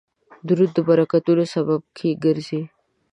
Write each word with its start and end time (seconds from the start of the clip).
درود 0.47 0.69
د 0.73 0.77
برکتونو 0.87 1.43
سبب 1.53 1.81
ګرځي 2.23 2.61